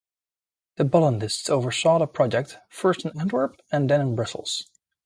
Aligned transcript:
The 0.77 0.83
Bollandists 0.83 1.47
oversaw 1.47 1.99
the 1.99 2.07
project, 2.07 2.57
first 2.69 3.05
in 3.05 3.11
Antwerp 3.21 3.61
and 3.71 3.87
then 3.87 4.01
in 4.01 4.15
Brussels. 4.15 4.67